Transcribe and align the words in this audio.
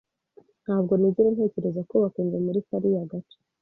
Ntabwo 0.63 0.91
nigera 0.99 1.29
ntekereza 1.35 1.81
kubaka 1.89 2.17
inzu 2.23 2.37
muri 2.45 2.59
kariya 2.67 3.03
gace. 3.11 3.37